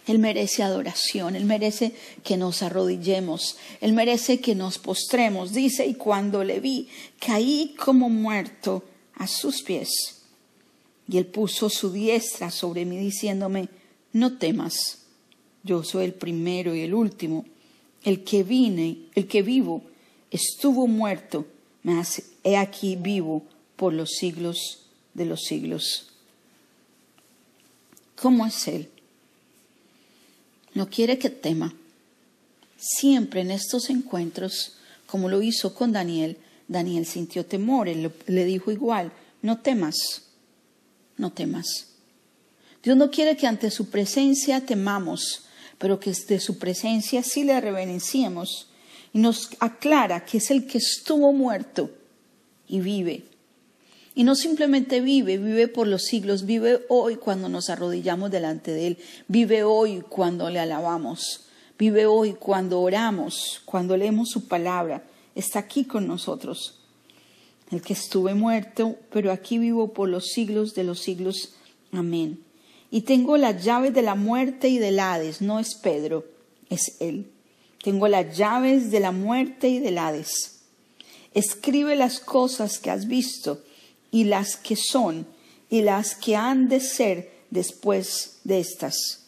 Él 0.08 0.18
merece 0.18 0.62
adoración, 0.62 1.36
Él 1.36 1.44
merece 1.44 1.92
que 2.24 2.38
nos 2.38 2.62
arrodillemos, 2.62 3.58
Él 3.82 3.92
merece 3.92 4.40
que 4.40 4.54
nos 4.54 4.78
postremos. 4.78 5.52
Dice, 5.52 5.86
y 5.86 5.94
cuando 5.94 6.44
le 6.44 6.60
vi, 6.60 6.88
caí 7.20 7.74
como 7.78 8.08
muerto 8.08 8.84
a 9.16 9.26
sus 9.26 9.62
pies. 9.62 9.90
Y 11.06 11.18
Él 11.18 11.26
puso 11.26 11.68
su 11.68 11.92
diestra 11.92 12.50
sobre 12.50 12.86
mí, 12.86 12.96
diciéndome, 12.96 13.68
no 14.14 14.38
temas, 14.38 15.00
yo 15.62 15.82
soy 15.82 16.04
el 16.04 16.14
primero 16.14 16.74
y 16.74 16.80
el 16.80 16.94
último, 16.94 17.44
el 18.02 18.24
que 18.24 18.42
vine, 18.42 18.98
el 19.14 19.26
que 19.26 19.42
vivo, 19.42 19.82
estuvo 20.30 20.86
muerto, 20.86 21.46
mas 21.82 22.22
he 22.44 22.56
aquí 22.56 22.96
vivo 22.96 23.42
por 23.76 23.92
los 23.92 24.10
siglos 24.10 24.86
de 25.14 25.24
los 25.24 25.42
siglos. 25.44 26.08
¿Cómo 28.20 28.46
es 28.46 28.66
Él? 28.68 28.88
No 30.74 30.88
quiere 30.88 31.18
que 31.18 31.30
tema. 31.30 31.74
Siempre 32.76 33.40
en 33.40 33.50
estos 33.50 33.90
encuentros, 33.90 34.76
como 35.06 35.28
lo 35.28 35.42
hizo 35.42 35.74
con 35.74 35.92
Daniel, 35.92 36.36
Daniel 36.68 37.06
sintió 37.06 37.44
temor. 37.46 37.88
Él 37.88 38.12
le 38.26 38.44
dijo 38.44 38.70
igual, 38.70 39.12
no 39.42 39.58
temas, 39.58 40.22
no 41.16 41.32
temas. 41.32 41.66
Dios 42.82 42.96
no 42.96 43.10
quiere 43.10 43.36
que 43.36 43.46
ante 43.46 43.70
su 43.70 43.90
presencia 43.90 44.64
temamos, 44.64 45.44
pero 45.78 46.00
que 46.00 46.12
de 46.12 46.40
su 46.40 46.58
presencia 46.58 47.22
sí 47.22 47.44
le 47.44 47.60
reverenciemos 47.60 48.68
y 49.12 49.20
nos 49.20 49.50
aclara 49.60 50.24
que 50.24 50.38
es 50.38 50.50
el 50.50 50.66
que 50.66 50.78
estuvo 50.78 51.32
muerto 51.32 51.90
y 52.66 52.80
vive. 52.80 53.24
Y 54.14 54.24
no 54.24 54.34
simplemente 54.34 55.00
vive, 55.00 55.38
vive 55.38 55.68
por 55.68 55.86
los 55.86 56.02
siglos, 56.02 56.44
vive 56.44 56.80
hoy 56.88 57.16
cuando 57.16 57.48
nos 57.48 57.70
arrodillamos 57.70 58.30
delante 58.32 58.72
de 58.72 58.88
Él, 58.88 58.98
vive 59.28 59.62
hoy 59.62 60.00
cuando 60.00 60.50
le 60.50 60.58
alabamos, 60.58 61.46
vive 61.78 62.06
hoy 62.06 62.34
cuando 62.34 62.80
oramos, 62.80 63.62
cuando 63.64 63.96
leemos 63.96 64.30
su 64.30 64.48
palabra, 64.48 65.04
está 65.36 65.60
aquí 65.60 65.84
con 65.84 66.08
nosotros. 66.08 66.80
El 67.70 67.80
que 67.80 67.92
estuve 67.92 68.34
muerto, 68.34 68.96
pero 69.12 69.30
aquí 69.30 69.58
vivo 69.58 69.92
por 69.92 70.08
los 70.08 70.28
siglos 70.28 70.74
de 70.74 70.84
los 70.84 71.00
siglos. 71.00 71.54
Amén 71.92 72.47
y 72.90 73.02
tengo 73.02 73.36
las 73.36 73.64
llaves 73.64 73.92
de 73.94 74.02
la 74.02 74.14
muerte 74.14 74.68
y 74.68 74.78
del 74.78 74.98
Hades. 74.98 75.40
No 75.42 75.58
es 75.58 75.74
Pedro, 75.74 76.24
es 76.70 76.96
él. 77.00 77.30
Tengo 77.82 78.08
las 78.08 78.36
llaves 78.36 78.90
de 78.90 79.00
la 79.00 79.12
muerte 79.12 79.68
y 79.68 79.78
del 79.78 79.98
Hades. 79.98 80.60
Escribe 81.34 81.94
las 81.96 82.20
cosas 82.20 82.78
que 82.78 82.90
has 82.90 83.06
visto 83.06 83.62
y 84.10 84.24
las 84.24 84.56
que 84.56 84.76
son 84.76 85.26
y 85.70 85.82
las 85.82 86.14
que 86.14 86.36
han 86.36 86.68
de 86.68 86.80
ser 86.80 87.30
después 87.50 88.38
de 88.44 88.60
estas. 88.60 89.26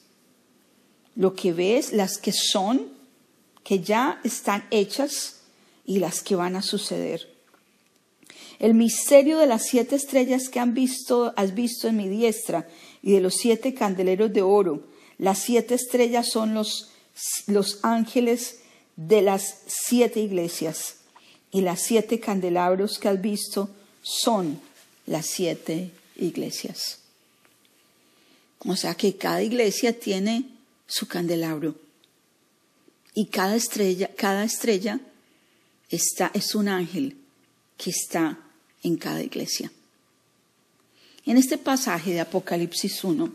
Lo 1.14 1.34
que 1.34 1.52
ves, 1.52 1.92
las 1.92 2.18
que 2.18 2.32
son, 2.32 2.88
que 3.62 3.80
ya 3.80 4.20
están 4.24 4.66
hechas 4.70 5.40
y 5.84 5.98
las 5.98 6.22
que 6.22 6.34
van 6.34 6.56
a 6.56 6.62
suceder. 6.62 7.29
El 8.60 8.74
misterio 8.74 9.38
de 9.38 9.46
las 9.46 9.64
siete 9.64 9.96
estrellas 9.96 10.50
que 10.50 10.60
han 10.60 10.74
visto, 10.74 11.32
has 11.34 11.54
visto 11.54 11.88
en 11.88 11.96
mi 11.96 12.08
diestra 12.10 12.68
y 13.02 13.12
de 13.12 13.20
los 13.20 13.36
siete 13.36 13.72
candeleros 13.72 14.34
de 14.34 14.42
oro. 14.42 14.86
Las 15.16 15.38
siete 15.38 15.74
estrellas 15.74 16.28
son 16.28 16.52
los, 16.52 16.90
los 17.46 17.78
ángeles 17.82 18.58
de 18.96 19.22
las 19.22 19.62
siete 19.66 20.20
iglesias 20.20 20.96
y 21.50 21.62
las 21.62 21.80
siete 21.80 22.20
candelabros 22.20 22.98
que 22.98 23.08
has 23.08 23.20
visto 23.20 23.70
son 24.02 24.60
las 25.06 25.24
siete 25.24 25.90
iglesias. 26.16 26.98
O 28.58 28.76
sea 28.76 28.94
que 28.94 29.16
cada 29.16 29.42
iglesia 29.42 29.98
tiene 29.98 30.44
su 30.86 31.08
candelabro 31.08 31.76
y 33.14 33.26
cada 33.26 33.56
estrella, 33.56 34.10
cada 34.14 34.44
estrella 34.44 35.00
está, 35.88 36.30
es 36.34 36.54
un 36.54 36.68
ángel 36.68 37.16
que 37.78 37.88
está 37.88 38.38
en 38.82 38.96
cada 38.96 39.22
iglesia. 39.22 39.70
En 41.26 41.36
este 41.36 41.58
pasaje 41.58 42.12
de 42.12 42.20
Apocalipsis 42.20 43.04
1 43.04 43.30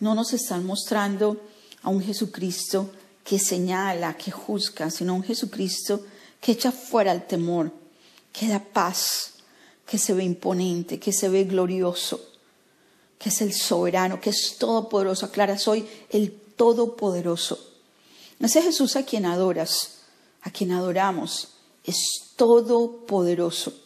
no 0.00 0.14
nos 0.14 0.32
están 0.32 0.64
mostrando 0.66 1.40
a 1.82 1.88
un 1.88 2.02
Jesucristo 2.02 2.90
que 3.24 3.38
señala, 3.38 4.16
que 4.16 4.30
juzga, 4.30 4.90
sino 4.90 5.12
a 5.12 5.16
un 5.16 5.22
Jesucristo 5.22 6.04
que 6.40 6.52
echa 6.52 6.72
fuera 6.72 7.12
el 7.12 7.24
temor, 7.26 7.72
que 8.32 8.48
da 8.48 8.58
paz, 8.58 9.34
que 9.86 9.96
se 9.96 10.12
ve 10.12 10.24
imponente, 10.24 10.98
que 10.98 11.12
se 11.12 11.28
ve 11.28 11.44
glorioso, 11.44 12.20
que 13.18 13.28
es 13.28 13.40
el 13.42 13.52
soberano, 13.52 14.20
que 14.20 14.30
es 14.30 14.56
todopoderoso. 14.58 15.26
Aclara, 15.26 15.56
soy 15.56 15.86
el 16.10 16.32
todopoderoso. 16.56 17.68
Ese 18.40 18.60
Jesús 18.60 18.96
a 18.96 19.04
quien 19.04 19.24
adoras, 19.24 19.98
a 20.42 20.50
quien 20.50 20.72
adoramos, 20.72 21.48
es 21.84 21.96
todopoderoso 22.34 23.81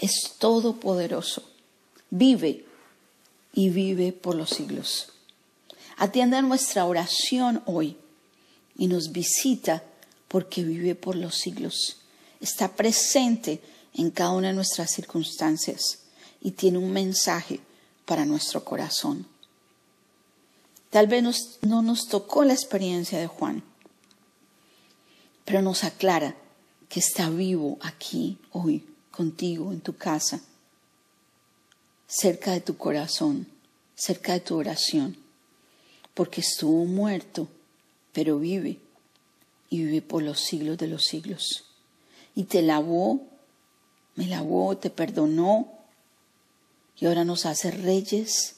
es 0.00 0.32
todopoderoso, 0.38 1.42
vive 2.08 2.64
y 3.52 3.68
vive 3.68 4.12
por 4.12 4.34
los 4.34 4.50
siglos. 4.50 5.12
Atienda 5.96 6.40
nuestra 6.40 6.86
oración 6.86 7.62
hoy 7.66 7.96
y 8.76 8.88
nos 8.88 9.12
visita 9.12 9.84
porque 10.28 10.64
vive 10.64 10.94
por 10.94 11.16
los 11.16 11.36
siglos. 11.36 11.98
Está 12.40 12.74
presente 12.74 13.60
en 13.94 14.10
cada 14.10 14.30
una 14.30 14.48
de 14.48 14.54
nuestras 14.54 14.90
circunstancias 14.90 15.98
y 16.40 16.52
tiene 16.52 16.78
un 16.78 16.90
mensaje 16.90 17.60
para 18.06 18.24
nuestro 18.24 18.64
corazón. 18.64 19.26
Tal 20.88 21.06
vez 21.06 21.58
no 21.60 21.82
nos 21.82 22.08
tocó 22.08 22.44
la 22.44 22.54
experiencia 22.54 23.18
de 23.18 23.26
Juan, 23.26 23.62
pero 25.44 25.60
nos 25.60 25.84
aclara 25.84 26.34
que 26.88 27.00
está 27.00 27.28
vivo 27.28 27.78
aquí 27.82 28.38
hoy 28.52 28.84
contigo 29.20 29.70
en 29.70 29.82
tu 29.82 29.98
casa, 29.98 30.40
cerca 32.06 32.52
de 32.52 32.62
tu 32.62 32.78
corazón, 32.78 33.46
cerca 33.94 34.32
de 34.32 34.40
tu 34.40 34.56
oración, 34.56 35.14
porque 36.14 36.40
estuvo 36.40 36.86
muerto, 36.86 37.46
pero 38.14 38.38
vive 38.38 38.78
y 39.68 39.84
vive 39.84 40.00
por 40.00 40.22
los 40.22 40.40
siglos 40.40 40.78
de 40.78 40.86
los 40.86 41.04
siglos. 41.04 41.66
Y 42.34 42.44
te 42.44 42.62
lavó, 42.62 43.20
me 44.14 44.26
lavó, 44.26 44.78
te 44.78 44.88
perdonó 44.88 45.70
y 46.98 47.04
ahora 47.04 47.26
nos 47.26 47.44
hace 47.44 47.70
reyes 47.70 48.56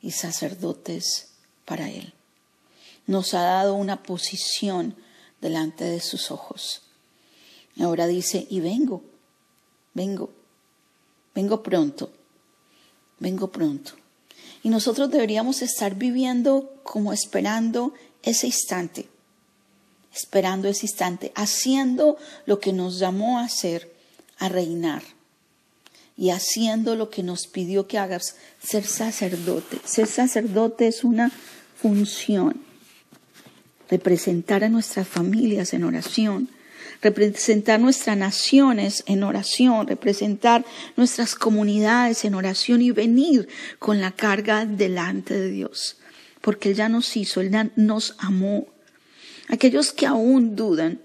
y 0.00 0.12
sacerdotes 0.12 1.30
para 1.64 1.90
Él. 1.90 2.14
Nos 3.08 3.34
ha 3.34 3.42
dado 3.42 3.74
una 3.74 4.04
posición 4.04 4.94
delante 5.40 5.82
de 5.82 5.98
sus 5.98 6.30
ojos. 6.30 6.82
Ahora 7.80 8.06
dice, 8.06 8.46
y 8.48 8.60
vengo, 8.60 9.09
vengo, 9.94 10.30
vengo 11.34 11.62
pronto, 11.62 12.10
vengo 13.18 13.50
pronto. 13.50 13.92
Y 14.62 14.68
nosotros 14.68 15.10
deberíamos 15.10 15.62
estar 15.62 15.94
viviendo 15.94 16.80
como 16.82 17.12
esperando 17.12 17.94
ese 18.22 18.46
instante, 18.46 19.08
esperando 20.14 20.68
ese 20.68 20.86
instante, 20.86 21.32
haciendo 21.34 22.18
lo 22.46 22.60
que 22.60 22.72
nos 22.72 22.98
llamó 22.98 23.38
a 23.38 23.44
hacer, 23.44 23.92
a 24.38 24.48
reinar. 24.48 25.02
y 26.16 26.28
haciendo 26.30 26.96
lo 26.96 27.08
que 27.08 27.22
nos 27.22 27.46
pidió 27.46 27.86
que 27.86 27.96
hagas, 27.96 28.36
ser 28.62 28.84
sacerdote. 28.84 29.78
Ser 29.86 30.06
sacerdote 30.06 30.86
es 30.86 31.02
una 31.02 31.32
función. 31.80 32.60
Representar 33.88 34.62
a 34.62 34.68
nuestras 34.68 35.08
familias 35.08 35.72
en 35.72 35.82
oración, 35.82 36.50
representar 37.02 37.80
nuestras 37.80 38.16
naciones 38.16 39.02
en 39.06 39.22
oración, 39.22 39.86
representar 39.86 40.64
nuestras 40.96 41.34
comunidades 41.34 42.24
en 42.24 42.34
oración 42.34 42.82
y 42.82 42.90
venir 42.90 43.48
con 43.78 44.00
la 44.00 44.12
carga 44.12 44.66
delante 44.66 45.38
de 45.38 45.50
Dios, 45.50 45.96
porque 46.40 46.70
Él 46.70 46.74
ya 46.74 46.88
nos 46.88 47.16
hizo, 47.16 47.40
Él 47.40 47.72
nos 47.76 48.14
amó. 48.18 48.66
Aquellos 49.48 49.92
que 49.92 50.06
aún 50.06 50.56
dudan, 50.56 51.00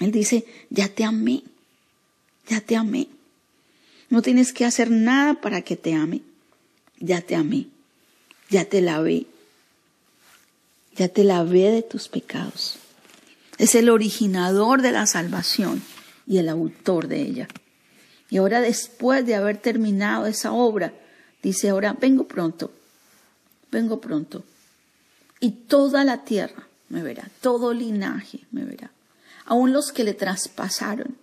Él 0.00 0.12
dice, 0.12 0.44
ya 0.70 0.88
te 0.88 1.04
amé, 1.04 1.42
ya 2.48 2.60
te 2.60 2.76
amé. 2.76 3.08
No 4.08 4.22
tienes 4.22 4.52
que 4.52 4.64
hacer 4.64 4.90
nada 4.90 5.40
para 5.40 5.62
que 5.62 5.76
te 5.76 5.94
ame, 5.94 6.20
ya 6.98 7.22
te 7.22 7.34
amé, 7.34 7.66
ya 8.50 8.64
te 8.64 8.82
lavé, 8.82 9.26
ya 10.94 11.08
te 11.08 11.24
lavé 11.24 11.70
de 11.70 11.82
tus 11.82 12.08
pecados. 12.08 12.81
Es 13.62 13.76
el 13.76 13.90
originador 13.90 14.82
de 14.82 14.90
la 14.90 15.06
salvación 15.06 15.80
y 16.26 16.38
el 16.38 16.48
autor 16.48 17.06
de 17.06 17.22
ella. 17.22 17.46
Y 18.28 18.38
ahora 18.38 18.60
después 18.60 19.24
de 19.24 19.36
haber 19.36 19.56
terminado 19.56 20.26
esa 20.26 20.50
obra, 20.50 20.92
dice 21.44 21.68
ahora, 21.68 21.92
vengo 21.92 22.24
pronto, 22.24 22.72
vengo 23.70 24.00
pronto. 24.00 24.42
Y 25.38 25.52
toda 25.52 26.02
la 26.02 26.24
tierra 26.24 26.66
me 26.88 27.04
verá, 27.04 27.30
todo 27.40 27.72
linaje 27.72 28.40
me 28.50 28.64
verá. 28.64 28.90
Aún 29.44 29.72
los 29.72 29.92
que 29.92 30.02
le 30.02 30.14
traspasaron, 30.14 31.16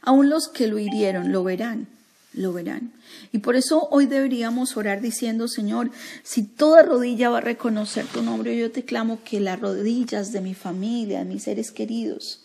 aún 0.00 0.30
los 0.30 0.48
que 0.48 0.66
lo 0.66 0.78
hirieron, 0.78 1.30
lo 1.30 1.44
verán 1.44 1.88
lo 2.34 2.52
verán. 2.52 2.92
Y 3.32 3.38
por 3.38 3.56
eso 3.56 3.88
hoy 3.90 4.06
deberíamos 4.06 4.76
orar 4.76 5.00
diciendo, 5.00 5.48
Señor, 5.48 5.90
si 6.22 6.42
toda 6.42 6.82
rodilla 6.82 7.30
va 7.30 7.38
a 7.38 7.42
reconocer 7.42 8.06
tu 8.06 8.22
nombre, 8.22 8.56
yo 8.56 8.70
te 8.70 8.84
clamo 8.84 9.20
que 9.24 9.40
las 9.40 9.60
rodillas 9.60 10.32
de 10.32 10.40
mi 10.40 10.54
familia, 10.54 11.20
de 11.20 11.24
mis 11.24 11.44
seres 11.44 11.70
queridos, 11.70 12.44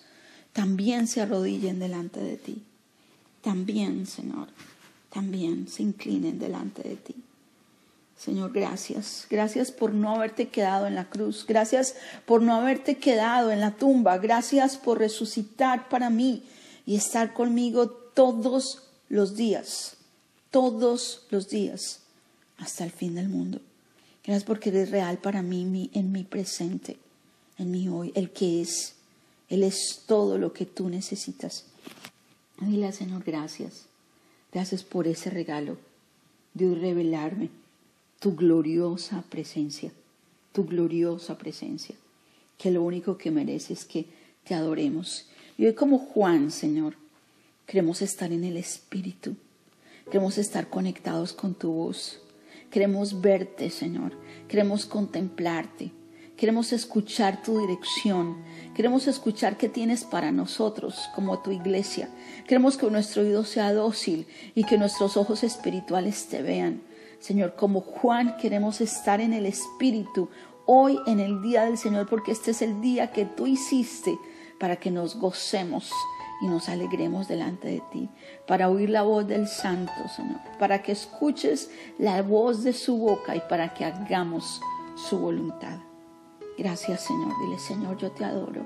también 0.53 1.07
se 1.07 1.21
arrodillen 1.21 1.79
delante 1.79 2.19
de 2.19 2.37
ti. 2.37 2.63
También, 3.41 4.05
Señor, 4.05 4.47
también 5.09 5.67
se 5.67 5.83
inclinen 5.83 6.39
delante 6.39 6.83
de 6.83 6.95
ti. 6.95 7.15
Señor, 8.17 8.51
gracias. 8.51 9.25
Gracias 9.29 9.71
por 9.71 9.93
no 9.93 10.15
haberte 10.15 10.49
quedado 10.49 10.87
en 10.87 10.95
la 10.95 11.09
cruz. 11.09 11.45
Gracias 11.47 11.95
por 12.25 12.41
no 12.41 12.53
haberte 12.53 12.97
quedado 12.97 13.51
en 13.51 13.61
la 13.61 13.71
tumba. 13.71 14.17
Gracias 14.17 14.75
por 14.75 14.99
resucitar 14.99 15.87
para 15.87 16.09
mí 16.09 16.43
y 16.85 16.97
estar 16.97 17.33
conmigo 17.33 17.89
todos 17.89 18.88
los 19.09 19.35
días, 19.35 19.97
todos 20.51 21.25
los 21.29 21.49
días, 21.49 22.01
hasta 22.57 22.83
el 22.83 22.91
fin 22.91 23.15
del 23.15 23.29
mundo. 23.29 23.59
Gracias 24.23 24.43
porque 24.43 24.69
eres 24.69 24.91
real 24.91 25.17
para 25.17 25.41
mí 25.41 25.89
en 25.93 26.11
mi 26.11 26.23
presente, 26.23 26.97
en 27.57 27.71
mi 27.71 27.89
hoy, 27.89 28.11
el 28.15 28.31
que 28.31 28.61
es. 28.61 28.95
Él 29.49 29.63
es 29.63 30.03
todo 30.05 30.37
lo 30.37 30.53
que 30.53 30.65
tú 30.65 30.89
necesitas. 30.89 31.65
Dile 32.61 32.91
Señor, 32.91 33.23
gracias. 33.23 33.85
Gracias 34.51 34.83
por 34.83 35.07
ese 35.07 35.29
regalo 35.29 35.77
de 36.53 36.75
revelarme 36.75 37.49
tu 38.19 38.35
gloriosa 38.35 39.23
presencia, 39.29 39.91
tu 40.51 40.65
gloriosa 40.65 41.37
presencia, 41.37 41.95
que 42.57 42.71
lo 42.71 42.83
único 42.83 43.17
que 43.17 43.31
mereces 43.31 43.79
es 43.79 43.85
que 43.85 44.05
te 44.43 44.55
adoremos. 44.55 45.27
Y 45.57 45.65
hoy 45.65 45.73
como 45.73 45.99
Juan, 45.99 46.51
Señor, 46.51 46.95
Queremos 47.69 48.01
estar 48.01 48.31
en 48.31 48.43
el 48.45 48.57
Espíritu. 48.57 49.35
Queremos 50.05 50.39
estar 50.39 50.71
conectados 50.71 51.33
con 51.33 51.53
tu 51.53 51.71
voz. 51.71 52.19
Queremos 52.71 53.21
verte, 53.21 53.69
Señor. 53.69 54.17
Queremos 54.47 54.87
contemplarte. 54.87 55.91
Queremos 56.35 56.73
escuchar 56.73 57.43
tu 57.43 57.59
dirección. 57.59 58.37
Queremos 58.73 59.05
escuchar 59.05 59.55
qué 59.55 59.69
tienes 59.69 60.03
para 60.03 60.31
nosotros 60.31 61.11
como 61.13 61.43
tu 61.43 61.51
iglesia. 61.51 62.09
Queremos 62.47 62.75
que 62.75 62.89
nuestro 62.89 63.21
oído 63.21 63.45
sea 63.45 63.71
dócil 63.71 64.25
y 64.55 64.63
que 64.63 64.79
nuestros 64.79 65.15
ojos 65.15 65.43
espirituales 65.43 66.25
te 66.25 66.41
vean. 66.41 66.81
Señor, 67.19 67.53
como 67.55 67.81
Juan 67.81 68.35
queremos 68.37 68.81
estar 68.81 69.21
en 69.21 69.31
el 69.31 69.45
Espíritu 69.45 70.29
hoy 70.65 70.97
en 71.05 71.19
el 71.19 71.43
día 71.43 71.65
del 71.65 71.77
Señor 71.77 72.09
porque 72.09 72.31
este 72.31 72.49
es 72.49 72.63
el 72.63 72.81
día 72.81 73.11
que 73.11 73.25
tú 73.25 73.45
hiciste 73.45 74.17
para 74.59 74.77
que 74.77 74.89
nos 74.89 75.17
gocemos 75.17 75.91
y 76.41 76.47
nos 76.47 76.69
alegremos 76.69 77.27
delante 77.27 77.67
de 77.67 77.81
ti, 77.91 78.09
para 78.47 78.69
oír 78.69 78.89
la 78.89 79.03
voz 79.03 79.27
del 79.27 79.47
Santo, 79.47 79.91
Señor, 80.15 80.39
para 80.57 80.81
que 80.81 80.91
escuches 80.91 81.69
la 81.97 82.21
voz 82.21 82.63
de 82.63 82.73
su 82.73 82.97
boca 82.97 83.35
y 83.35 83.41
para 83.41 83.73
que 83.73 83.85
hagamos 83.85 84.61
su 84.95 85.19
voluntad. 85.19 85.79
Gracias, 86.57 87.01
Señor. 87.05 87.33
Dile, 87.41 87.59
Señor, 87.59 87.97
yo 87.97 88.11
te 88.11 88.25
adoro. 88.25 88.65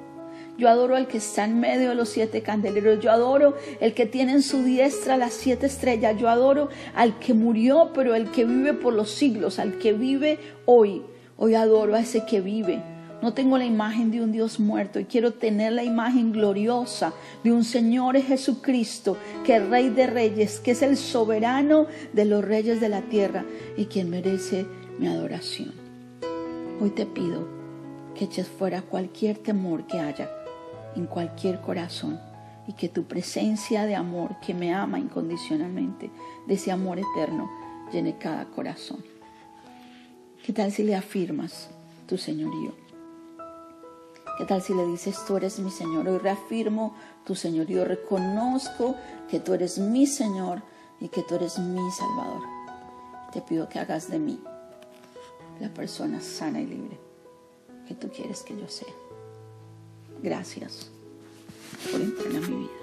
Yo 0.57 0.69
adoro 0.69 0.95
al 0.95 1.07
que 1.07 1.17
está 1.17 1.45
en 1.45 1.59
medio 1.59 1.89
de 1.89 1.95
los 1.95 2.09
siete 2.09 2.43
candeleros. 2.43 2.99
Yo 2.99 3.11
adoro 3.11 3.55
el 3.79 3.93
que 3.93 4.05
tiene 4.05 4.33
en 4.33 4.43
su 4.43 4.63
diestra 4.63 5.17
las 5.17 5.33
siete 5.33 5.65
estrellas. 5.65 6.15
Yo 6.19 6.29
adoro 6.29 6.69
al 6.95 7.17
que 7.19 7.33
murió, 7.33 7.91
pero 7.93 8.13
el 8.13 8.29
que 8.31 8.45
vive 8.45 8.73
por 8.73 8.93
los 8.93 9.11
siglos, 9.11 9.59
al 9.59 9.79
que 9.79 9.93
vive 9.93 10.39
hoy. 10.65 11.03
Hoy 11.37 11.55
adoro 11.55 11.95
a 11.95 11.99
ese 11.99 12.25
que 12.25 12.41
vive 12.41 12.92
no 13.23 13.33
tengo 13.33 13.57
la 13.57 13.63
imagen 13.63 14.11
de 14.11 14.19
un 14.19 14.33
Dios 14.33 14.59
muerto 14.59 14.99
y 14.99 15.05
quiero 15.05 15.31
tener 15.31 15.71
la 15.71 15.85
imagen 15.85 16.33
gloriosa 16.33 17.13
de 17.41 17.53
un 17.53 17.63
Señor 17.63 18.21
Jesucristo, 18.21 19.15
que 19.45 19.55
es 19.55 19.69
Rey 19.69 19.87
de 19.87 20.07
Reyes, 20.07 20.59
que 20.59 20.71
es 20.71 20.81
el 20.81 20.97
soberano 20.97 21.87
de 22.11 22.25
los 22.25 22.43
reyes 22.43 22.81
de 22.81 22.89
la 22.89 23.01
tierra 23.03 23.45
y 23.77 23.85
quien 23.85 24.09
merece 24.09 24.65
mi 24.99 25.07
adoración. 25.07 25.71
Hoy 26.81 26.89
te 26.89 27.05
pido 27.05 27.47
que 28.13 28.25
eches 28.25 28.45
fuera 28.45 28.81
cualquier 28.81 29.37
temor 29.37 29.87
que 29.87 30.01
haya 30.01 30.29
en 30.97 31.05
cualquier 31.05 31.61
corazón 31.61 32.19
y 32.67 32.73
que 32.73 32.89
tu 32.89 33.05
presencia 33.05 33.85
de 33.85 33.95
amor 33.95 34.35
que 34.45 34.53
me 34.53 34.73
ama 34.73 34.99
incondicionalmente, 34.99 36.11
de 36.45 36.53
ese 36.55 36.73
amor 36.73 36.99
eterno, 36.99 37.49
llene 37.89 38.17
cada 38.17 38.43
corazón. 38.47 39.01
¿Qué 40.45 40.51
tal 40.51 40.73
si 40.73 40.83
le 40.83 40.93
afirmas 40.93 41.69
tu 42.05 42.17
señorío? 42.17 42.82
¿Qué 44.37 44.45
tal 44.45 44.61
si 44.61 44.73
le 44.73 44.85
dices, 44.87 45.23
tú 45.25 45.37
eres 45.37 45.59
mi 45.59 45.69
Señor? 45.69 46.07
Hoy 46.07 46.17
reafirmo 46.17 46.95
tu 47.23 47.35
Señorío, 47.35 47.85
reconozco 47.85 48.95
que 49.29 49.39
tú 49.39 49.53
eres 49.53 49.77
mi 49.77 50.07
Señor 50.07 50.63
y 50.99 51.09
que 51.09 51.21
tú 51.21 51.35
eres 51.35 51.59
mi 51.59 51.91
Salvador. 51.91 52.41
Te 53.31 53.41
pido 53.41 53.69
que 53.69 53.79
hagas 53.79 54.09
de 54.09 54.19
mí 54.19 54.39
la 55.59 55.69
persona 55.69 56.19
sana 56.19 56.61
y 56.61 56.65
libre 56.65 56.99
que 57.87 57.93
tú 57.93 58.09
quieres 58.09 58.41
que 58.41 58.57
yo 58.57 58.67
sea. 58.67 58.93
Gracias 60.21 60.89
por 61.91 62.01
entrar 62.01 62.31
en 62.31 62.49
mi 62.49 62.63
vida. 62.63 62.82